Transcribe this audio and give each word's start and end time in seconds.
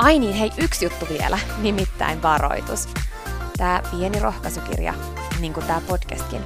Ai 0.00 0.18
niin, 0.18 0.34
hei, 0.34 0.50
yksi 0.58 0.84
juttu 0.84 1.06
vielä, 1.08 1.38
nimittäin 1.58 2.22
varoitus. 2.22 2.88
Tämä 3.56 3.82
pieni 3.90 4.20
rohkaisukirja, 4.20 4.94
niin 5.40 5.52
kuin 5.52 5.66
tämä 5.66 5.80
podcastkin, 5.88 6.42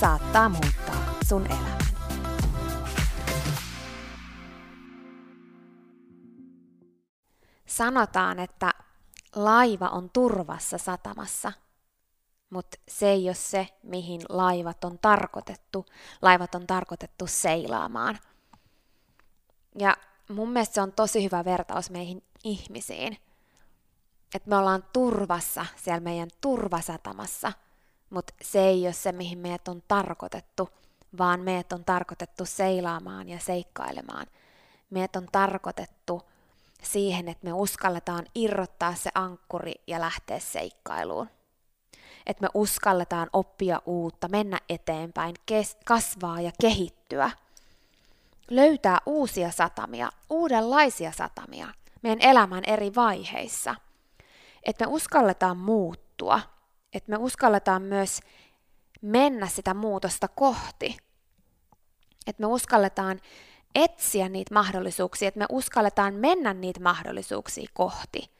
saattaa 0.00 0.48
muuttaa 0.48 1.14
sun 1.26 1.46
elämän. 1.46 1.78
Sanotaan, 7.66 8.38
että 8.38 8.70
laiva 9.34 9.88
on 9.88 10.10
turvassa 10.10 10.78
satamassa, 10.78 11.52
mutta 12.50 12.76
se 12.88 13.08
ei 13.08 13.28
ole 13.28 13.34
se, 13.34 13.68
mihin 13.82 14.20
laivat 14.28 14.84
on 14.84 14.98
tarkoitettu. 14.98 15.86
Laivat 16.22 16.54
on 16.54 16.66
tarkoitettu 16.66 17.26
seilaamaan. 17.26 18.18
Ja 19.78 19.96
mun 20.28 20.50
mielestä 20.50 20.74
se 20.74 20.80
on 20.80 20.92
tosi 20.92 21.24
hyvä 21.24 21.44
vertaus 21.44 21.90
meihin 21.90 22.22
ihmisiin. 22.44 23.16
Että 24.34 24.50
me 24.50 24.56
ollaan 24.56 24.84
turvassa 24.92 25.66
siellä 25.76 26.00
meidän 26.00 26.28
turvasatamassa, 26.40 27.52
mutta 28.10 28.34
se 28.42 28.60
ei 28.60 28.84
ole 28.84 28.92
se, 28.92 29.12
mihin 29.12 29.38
meidät 29.38 29.68
on 29.68 29.82
tarkoitettu, 29.88 30.68
vaan 31.18 31.40
meidät 31.40 31.72
on 31.72 31.84
tarkoitettu 31.84 32.44
seilaamaan 32.44 33.28
ja 33.28 33.38
seikkailemaan. 33.38 34.26
Meidät 34.90 35.16
on 35.16 35.26
tarkoitettu 35.32 36.22
siihen, 36.82 37.28
että 37.28 37.44
me 37.44 37.52
uskalletaan 37.52 38.26
irrottaa 38.34 38.94
se 38.94 39.10
ankkuri 39.14 39.74
ja 39.86 40.00
lähteä 40.00 40.38
seikkailuun. 40.38 41.28
Että 42.26 42.42
me 42.42 42.48
uskalletaan 42.54 43.30
oppia 43.32 43.82
uutta, 43.86 44.28
mennä 44.28 44.58
eteenpäin, 44.68 45.34
kes- 45.46 45.76
kasvaa 45.84 46.40
ja 46.40 46.50
kehittyä. 46.60 47.30
Löytää 48.50 48.98
uusia 49.06 49.50
satamia, 49.50 50.10
uudenlaisia 50.30 51.12
satamia– 51.12 51.68
meidän 52.06 52.30
elämän 52.30 52.64
eri 52.66 52.94
vaiheissa. 52.94 53.74
Että 54.62 54.86
me 54.86 54.92
uskalletaan 54.92 55.56
muuttua, 55.56 56.40
että 56.92 57.10
me 57.10 57.16
uskalletaan 57.16 57.82
myös 57.82 58.20
mennä 59.02 59.46
sitä 59.46 59.74
muutosta 59.74 60.28
kohti. 60.28 60.96
Että 62.26 62.42
me 62.42 62.46
uskalletaan 62.46 63.20
etsiä 63.74 64.28
niitä 64.28 64.54
mahdollisuuksia, 64.54 65.28
että 65.28 65.38
me 65.38 65.46
uskalletaan 65.50 66.14
mennä 66.14 66.54
niitä 66.54 66.80
mahdollisuuksia 66.80 67.68
kohti. 67.74 68.30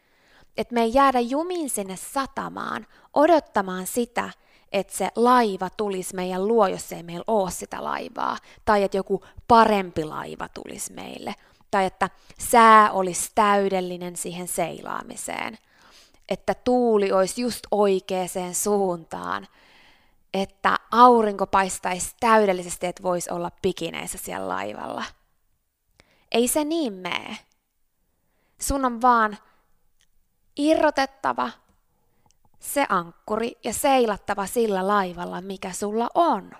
Että 0.57 0.75
me 0.75 0.83
ei 0.83 0.95
jäädä 0.95 1.21
jumiin 1.21 1.71
sinne 1.71 1.97
satamaan 1.97 2.87
odottamaan 3.15 3.87
sitä, 3.87 4.31
että 4.73 4.97
se 4.97 5.09
laiva 5.17 5.71
tulisi 5.71 6.15
meidän 6.15 6.49
luo, 6.49 6.67
jos 6.67 6.93
ei 6.93 7.03
meillä 7.03 7.25
ole 7.27 7.51
sitä 7.51 7.85
laivaa, 7.85 8.37
tai 8.65 8.83
että 8.83 8.97
joku 8.97 9.25
parempi 9.49 10.05
laiva 10.05 10.49
tulisi 10.49 10.93
meille, 10.93 11.35
tai 11.71 11.85
että 11.85 12.11
sää 12.39 12.93
olisi 12.93 13.31
täydellinen 13.35 14.17
siihen 14.17 14.49
seilaamiseen, 14.49 15.59
että 16.29 16.55
tuuli 16.55 17.13
olisi 17.13 17.41
just 17.41 17.61
oikeaan 17.71 18.29
suuntaan, 18.53 19.49
että 20.35 20.79
aurinko 20.91 21.47
paistaisi 21.47 22.15
täydellisesti, 22.21 22.87
että 22.87 23.03
voisi 23.03 23.31
olla 23.31 23.51
pikineissä 23.63 24.19
siellä 24.19 24.49
laivalla. 24.49 25.05
Ei 26.33 26.49
se 26.49 26.65
niin 26.65 26.93
mene. 26.93 27.39
Sun 28.61 28.85
on 28.85 29.03
vaan 29.03 29.39
irrotettava 30.57 31.51
se 32.59 32.87
ankkuri 32.89 33.53
ja 33.65 33.73
seilattava 33.73 34.47
sillä 34.47 34.87
laivalla, 34.89 35.41
mikä 35.41 35.73
sulla 35.73 36.09
on 36.15 36.51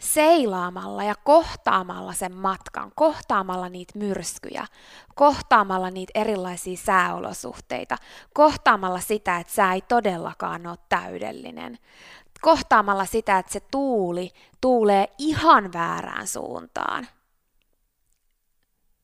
seilaamalla 0.00 1.04
ja 1.04 1.14
kohtaamalla 1.14 2.12
sen 2.12 2.34
matkan, 2.34 2.92
kohtaamalla 2.94 3.68
niitä 3.68 3.98
myrskyjä, 3.98 4.66
kohtaamalla 5.14 5.90
niitä 5.90 6.12
erilaisia 6.14 6.76
sääolosuhteita, 6.76 7.96
kohtaamalla 8.34 9.00
sitä, 9.00 9.36
että 9.36 9.52
sää 9.52 9.74
ei 9.74 9.80
todellakaan 9.80 10.66
ole 10.66 10.78
täydellinen, 10.88 11.78
kohtaamalla 12.40 13.04
sitä, 13.04 13.38
että 13.38 13.52
se 13.52 13.60
tuuli 13.60 14.30
tuulee 14.60 15.08
ihan 15.18 15.72
väärään 15.72 16.26
suuntaan, 16.26 17.08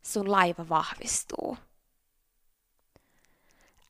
sun 0.02 0.32
laiva 0.32 0.69
vahvistuu. 0.69 1.56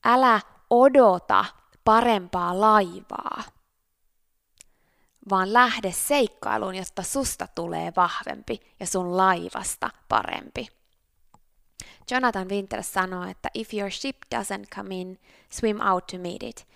Älä 0.05 0.41
odota 0.70 1.44
parempaa 1.87 2.61
laivaa 2.61 3.43
vaan 5.31 5.53
lähde 5.53 5.93
seikkailuun, 5.93 6.75
jotta 6.75 7.03
susta 7.03 7.47
tulee 7.55 7.93
vahvempi 7.97 8.61
ja 8.81 8.87
sun 8.87 9.17
laivasta 9.17 9.91
parempi. 10.09 10.69
Jonathan 12.11 12.49
Winter 12.49 12.83
sanoo, 12.83 13.25
että 13.25 13.49
if 13.55 13.75
your 13.75 13.91
ship 13.91 14.17
doesn't 14.35 14.67
come 14.75 14.94
in, 15.00 15.19
swim 15.50 15.81
out 15.81 16.06
to 16.06 16.19
meet 16.19 16.43
it. 16.43 16.67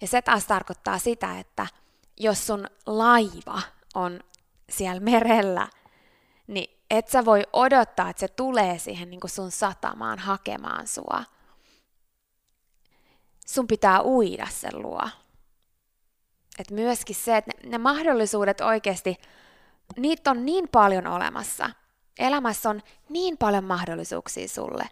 Ja 0.00 0.06
se 0.06 0.22
taas 0.22 0.46
tarkoittaa 0.46 0.98
sitä, 0.98 1.38
että 1.38 1.66
jos 2.20 2.46
sun 2.46 2.66
laiva 2.86 3.62
on 3.94 4.20
siellä 4.70 5.00
merellä, 5.00 5.68
niin 6.46 6.78
et 6.90 7.08
sä 7.08 7.24
voi 7.24 7.42
odottaa, 7.52 8.10
että 8.10 8.20
se 8.20 8.28
tulee 8.28 8.78
siihen 8.78 9.10
niin 9.10 9.20
sun 9.26 9.50
satamaan 9.50 10.18
hakemaan 10.18 10.86
sua. 10.86 11.24
Sun 13.52 13.66
pitää 13.66 14.02
uida 14.02 14.46
sen 14.50 14.82
luo. 14.82 15.08
Et 16.58 16.70
myöskin 16.70 17.16
se, 17.16 17.36
että 17.36 17.50
ne, 17.62 17.70
ne 17.70 17.78
mahdollisuudet 17.78 18.60
oikeasti 18.60 19.16
niitä 19.96 20.30
on 20.30 20.44
niin 20.44 20.68
paljon 20.68 21.06
olemassa. 21.06 21.70
Elämässä 22.18 22.70
on 22.70 22.82
niin 23.08 23.38
paljon 23.38 23.64
mahdollisuuksia 23.64 24.48
sulle. 24.48 24.84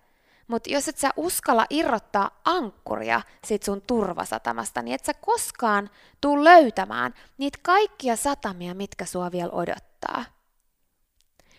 Mutta 0.48 0.70
jos 0.70 0.88
et 0.88 0.98
sä 0.98 1.10
uskalla 1.16 1.66
irrottaa 1.70 2.40
ankkuria 2.44 3.22
sit 3.44 3.62
sun 3.62 3.82
turvasatamasta, 3.82 4.82
niin 4.82 4.94
et 4.94 5.04
sä 5.04 5.14
koskaan 5.14 5.90
tuu 6.20 6.44
löytämään 6.44 7.14
niitä 7.38 7.58
kaikkia 7.62 8.16
satamia, 8.16 8.74
mitkä 8.74 9.04
sua 9.04 9.32
vielä 9.32 9.52
odottaa. 9.52 10.24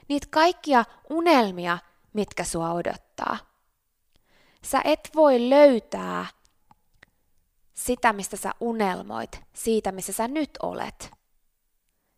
Niitä 0.08 0.28
kaikkia 0.30 0.86
unelmia, 1.10 1.78
mitkä 2.14 2.44
sua 2.44 2.72
odottaa. 2.72 3.38
Sä 4.64 4.82
et 4.84 5.10
voi 5.16 5.50
löytää 5.50 6.26
sitä, 7.74 8.14
mistä 8.14 8.38
sä 8.38 8.52
unelmoit, 8.60 9.42
siitä, 9.54 9.92
missä 9.92 10.14
sä 10.14 10.28
nyt 10.28 10.50
olet. 10.62 11.12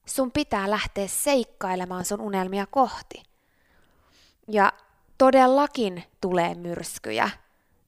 Sun 0.05 0.31
pitää 0.31 0.69
lähteä 0.69 1.07
seikkailemaan 1.07 2.05
sun 2.05 2.21
unelmia 2.21 2.65
kohti. 2.65 3.23
Ja 4.47 4.73
todellakin 5.17 6.03
tulee 6.21 6.55
myrskyjä. 6.55 7.29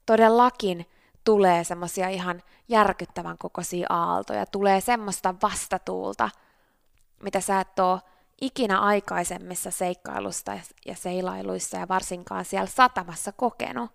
Todellakin 0.05 0.85
tulee 1.23 1.63
semmosia 1.63 2.09
ihan 2.09 2.41
järkyttävän 2.67 3.37
kokoisia 3.37 3.87
aaltoja. 3.89 4.45
Tulee 4.45 4.81
semmoista 4.81 5.35
vastatuulta, 5.41 6.29
mitä 7.23 7.41
sä 7.41 7.59
et 7.59 7.79
oo 7.79 7.99
ikinä 8.41 8.79
aikaisemmissa 8.79 9.71
seikkailusta 9.71 10.59
ja 10.85 10.95
seilailuissa 10.95 11.77
ja 11.77 11.87
varsinkaan 11.87 12.45
siellä 12.45 12.67
satamassa 12.67 13.31
kokenut. 13.31 13.91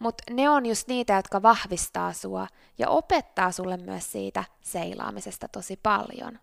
Mutta 0.00 0.24
ne 0.30 0.50
on 0.50 0.66
just 0.66 0.88
niitä, 0.88 1.12
jotka 1.12 1.42
vahvistaa 1.42 2.12
sua 2.12 2.46
ja 2.78 2.88
opettaa 2.88 3.52
sulle 3.52 3.76
myös 3.76 4.12
siitä 4.12 4.44
seilaamisesta 4.60 5.48
tosi 5.48 5.76
paljon. 5.82 6.38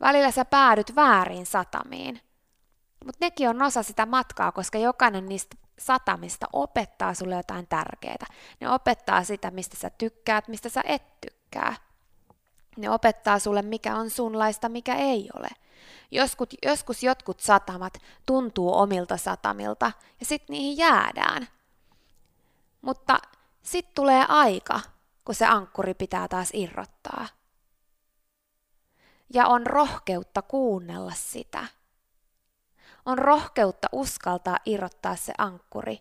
Välillä 0.00 0.30
sä 0.30 0.44
päädyt 0.44 0.96
väärin 0.96 1.46
satamiin. 1.46 2.20
Mutta 3.04 3.24
nekin 3.24 3.48
on 3.48 3.62
osa 3.62 3.82
sitä 3.82 4.06
matkaa, 4.06 4.52
koska 4.52 4.78
jokainen 4.78 5.26
niistä 5.26 5.56
satamista 5.78 6.46
opettaa 6.52 7.14
sulle 7.14 7.34
jotain 7.34 7.66
tärkeää. 7.66 8.26
Ne 8.60 8.70
opettaa 8.70 9.24
sitä, 9.24 9.50
mistä 9.50 9.76
sä 9.76 9.90
tykkäät, 9.90 10.48
mistä 10.48 10.68
sä 10.68 10.80
et 10.84 11.20
tykkää. 11.20 11.76
Ne 12.76 12.90
opettaa 12.90 13.38
sulle, 13.38 13.62
mikä 13.62 13.96
on 13.96 14.10
sunlaista, 14.10 14.68
mikä 14.68 14.94
ei 14.94 15.28
ole. 15.38 15.48
Joskus, 16.10 16.48
joskus 16.62 17.02
jotkut 17.02 17.40
satamat 17.40 17.98
tuntuu 18.26 18.74
omilta 18.74 19.16
satamilta 19.16 19.92
ja 20.20 20.26
sitten 20.26 20.54
niihin 20.54 20.76
jäädään. 20.76 21.48
Mutta 22.82 23.18
sitten 23.62 23.94
tulee 23.94 24.24
aika, 24.28 24.80
kun 25.24 25.34
se 25.34 25.46
ankkuri 25.46 25.94
pitää 25.94 26.28
taas 26.28 26.50
irrottaa. 26.52 27.26
Ja 29.34 29.46
on 29.46 29.66
rohkeutta 29.66 30.42
kuunnella 30.42 31.12
sitä. 31.12 31.66
On 33.04 33.18
rohkeutta 33.18 33.88
uskaltaa 33.92 34.58
irrottaa 34.66 35.16
se 35.16 35.32
ankkuri, 35.38 35.98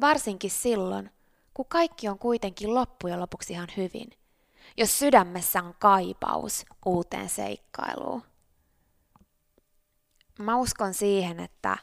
varsinkin 0.00 0.50
silloin, 0.50 1.10
kun 1.54 1.66
kaikki 1.68 2.08
on 2.08 2.18
kuitenkin 2.18 2.74
loppujen 2.74 3.20
lopuksi 3.20 3.52
ihan 3.52 3.68
hyvin, 3.76 4.10
jos 4.76 4.98
sydämessä 4.98 5.62
on 5.62 5.74
kaipaus 5.78 6.64
uuteen 6.86 7.28
seikkailuun. 7.28 8.22
Mä 10.38 10.56
uskon 10.56 10.94
siihen, 10.94 11.40
että 11.40 11.76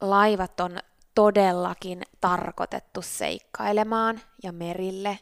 laivat 0.00 0.60
on 0.60 0.78
todellakin 1.14 2.02
tarkoitettu 2.20 3.02
seikkailemaan 3.02 4.20
ja 4.42 4.52
merille. 4.52 5.18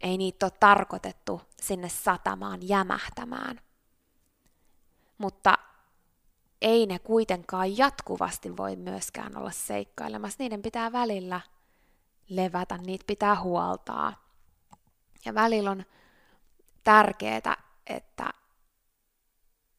Ei 0.00 0.18
niitä 0.18 0.46
ole 0.46 0.52
tarkoitettu 0.60 1.42
sinne 1.60 1.88
satamaan 1.88 2.68
jämähtämään. 2.68 3.60
Mutta 5.18 5.58
ei 6.62 6.86
ne 6.86 6.98
kuitenkaan 6.98 7.78
jatkuvasti 7.78 8.56
voi 8.56 8.76
myöskään 8.76 9.36
olla 9.36 9.50
seikkailemassa. 9.50 10.36
Niiden 10.38 10.62
pitää 10.62 10.92
välillä 10.92 11.40
levätä, 12.28 12.78
niitä 12.78 13.04
pitää 13.06 13.40
huoltaa. 13.40 14.24
Ja 15.24 15.34
välillä 15.34 15.70
on 15.70 15.84
tärkeää, 16.84 17.56
että 17.86 18.30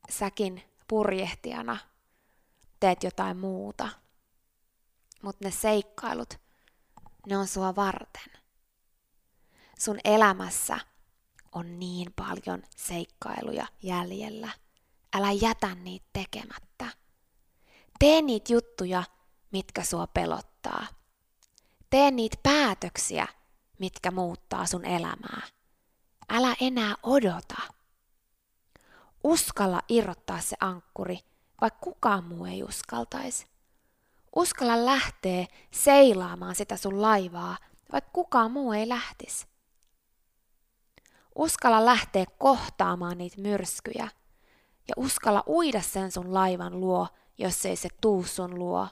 säkin 0.09 0.63
purjehtijana 0.87 1.77
teet 2.79 3.03
jotain 3.03 3.37
muuta– 3.37 3.89
mutta 5.25 5.45
ne 5.45 5.51
seikkailut, 5.51 6.33
ne 7.27 7.37
on 7.37 7.47
sua 7.47 7.75
varten. 7.75 8.31
Sun 9.79 9.99
elämässä 10.03 10.77
on 11.51 11.79
niin 11.79 12.13
paljon 12.15 12.63
seikkailuja 12.75 13.67
jäljellä. 13.83 14.49
Älä 15.13 15.31
jätä 15.31 15.75
niitä 15.75 16.05
tekemättä. 16.13 16.85
Tee 17.99 18.21
niitä 18.21 18.53
juttuja, 18.53 19.03
mitkä 19.51 19.83
sua 19.83 20.07
pelottaa. 20.07 20.85
Tee 21.89 22.11
niitä 22.11 22.37
päätöksiä, 22.43 23.27
mitkä 23.79 24.11
muuttaa 24.11 24.65
sun 24.65 24.85
elämää. 24.85 25.41
Älä 26.29 26.55
enää 26.61 26.95
odota. 27.03 27.61
Uskalla 29.23 29.81
irrottaa 29.89 30.41
se 30.41 30.55
ankkuri, 30.59 31.19
vaikka 31.61 31.79
kukaan 31.79 32.23
muu 32.23 32.45
ei 32.45 32.63
uskaltaisi. 32.63 33.54
Uskalla 34.35 34.85
lähteä 34.85 35.45
seilaamaan 35.71 36.55
sitä 36.55 36.77
sun 36.77 37.01
laivaa, 37.01 37.57
vaikka 37.91 38.11
kukaan 38.13 38.51
muu 38.51 38.71
ei 38.73 38.89
lähtisi. 38.89 39.47
Uskalla 41.35 41.85
lähteä 41.85 42.25
kohtaamaan 42.37 43.17
niitä 43.17 43.41
myrskyjä 43.41 44.09
ja 44.87 44.93
uskalla 44.97 45.43
uida 45.47 45.81
sen 45.81 46.11
sun 46.11 46.33
laivan 46.33 46.79
luo, 46.79 47.07
jos 47.37 47.65
ei 47.65 47.75
se 47.75 47.89
tuu 48.01 48.23
sun 48.23 48.59
luo, 48.59 48.87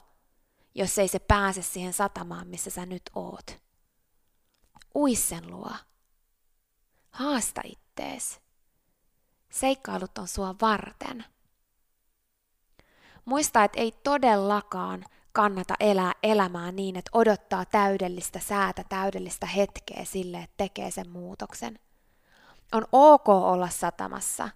jos 0.74 0.98
ei 0.98 1.08
se 1.08 1.18
pääse 1.18 1.62
siihen 1.62 1.92
satamaan, 1.92 2.46
missä 2.48 2.70
sä 2.70 2.86
nyt 2.86 3.02
oot. 3.14 3.60
Ui 4.94 5.14
sen 5.14 5.50
luo. 5.50 5.72
Haasta 7.10 7.60
ittees. 7.64 8.40
Seikkailut 9.50 10.18
on 10.18 10.28
sua 10.28 10.54
varten. 10.60 11.24
Muista, 13.24 13.64
että 13.64 13.80
ei 13.80 13.92
todellakaan 13.92 15.04
kannata 15.34 15.74
elää 15.80 16.12
elämää 16.22 16.72
niin, 16.72 16.96
että 16.96 17.10
odottaa 17.14 17.64
täydellistä 17.64 18.38
säätä, 18.38 18.84
täydellistä 18.88 19.46
hetkeä 19.46 20.04
sille, 20.04 20.38
että 20.38 20.54
tekee 20.56 20.90
sen 20.90 21.10
muutoksen. 21.10 21.78
On 22.72 22.84
ok 22.92 23.28
olla 23.28 23.68
satamassa 23.68 24.48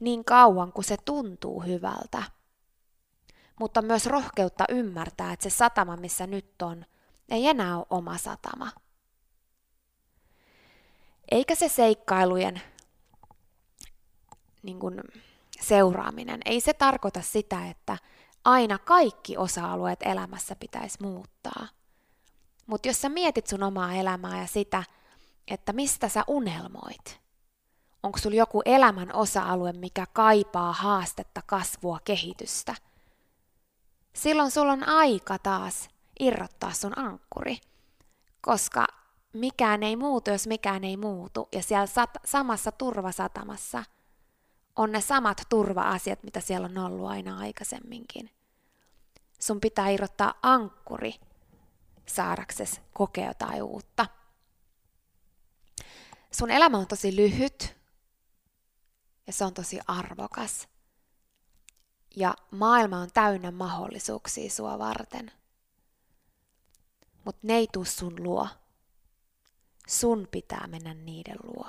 niin 0.00 0.24
kauan 0.24 0.72
kuin 0.72 0.84
se 0.84 0.96
tuntuu 1.04 1.62
hyvältä. 1.62 2.22
Mutta 3.60 3.82
myös 3.82 4.06
rohkeutta 4.06 4.64
ymmärtää, 4.68 5.32
että 5.32 5.42
se 5.42 5.50
satama, 5.50 5.96
missä 5.96 6.26
nyt 6.26 6.62
on, 6.62 6.84
ei 7.28 7.46
enää 7.46 7.76
ole 7.76 7.86
oma 7.90 8.18
satama. 8.18 8.70
Eikä 11.30 11.54
se 11.54 11.68
seikkailujen 11.68 12.60
niin 14.62 14.78
kuin, 14.78 15.00
seuraaminen, 15.60 16.40
ei 16.44 16.60
se 16.60 16.74
tarkoita 16.74 17.22
sitä, 17.22 17.68
että 17.68 17.98
aina 18.44 18.78
kaikki 18.78 19.36
osa-alueet 19.36 20.00
elämässä 20.02 20.56
pitäisi 20.56 20.98
muuttaa. 21.02 21.68
Mutta 22.66 22.88
jos 22.88 23.00
sä 23.00 23.08
mietit 23.08 23.46
sun 23.46 23.62
omaa 23.62 23.92
elämää 23.92 24.40
ja 24.40 24.46
sitä, 24.46 24.84
että 25.48 25.72
mistä 25.72 26.08
sä 26.08 26.24
unelmoit, 26.26 27.20
onko 28.02 28.18
sulla 28.18 28.36
joku 28.36 28.62
elämän 28.64 29.14
osa-alue, 29.14 29.72
mikä 29.72 30.06
kaipaa 30.12 30.72
haastetta, 30.72 31.42
kasvua, 31.46 31.98
kehitystä, 32.04 32.74
silloin 34.14 34.50
sulla 34.50 34.72
on 34.72 34.88
aika 34.88 35.38
taas 35.38 35.88
irrottaa 36.20 36.72
sun 36.72 36.98
ankkuri, 36.98 37.58
koska 38.40 38.86
mikään 39.32 39.82
ei 39.82 39.96
muutu, 39.96 40.30
jos 40.30 40.46
mikään 40.46 40.84
ei 40.84 40.96
muutu, 40.96 41.48
ja 41.52 41.62
siellä 41.62 41.86
sat- 41.86 42.20
samassa 42.24 42.72
turvasatamassa– 42.72 43.84
on 44.76 44.92
ne 44.92 45.00
samat 45.00 45.42
turva-asiat, 45.48 46.22
mitä 46.22 46.40
siellä 46.40 46.64
on 46.66 46.78
ollut 46.78 47.08
aina 47.08 47.38
aikaisemminkin. 47.38 48.30
Sun 49.40 49.60
pitää 49.60 49.88
irrottaa 49.88 50.34
ankkuri 50.42 51.14
saadakses 52.06 52.80
kokea 52.92 53.28
jotain 53.28 53.62
uutta. 53.62 54.06
Sun 56.30 56.50
elämä 56.50 56.78
on 56.78 56.86
tosi 56.86 57.16
lyhyt 57.16 57.76
ja 59.26 59.32
se 59.32 59.44
on 59.44 59.54
tosi 59.54 59.80
arvokas. 59.86 60.68
Ja 62.16 62.34
maailma 62.50 62.98
on 62.98 63.10
täynnä 63.14 63.50
mahdollisuuksia 63.50 64.50
sua 64.50 64.78
varten. 64.78 65.32
Mutta 67.24 67.40
ne 67.42 67.54
ei 67.54 67.68
tuu 67.72 67.84
sun 67.84 68.22
luo. 68.22 68.48
Sun 69.88 70.28
pitää 70.30 70.66
mennä 70.66 70.94
niiden 70.94 71.36
luo. 71.42 71.68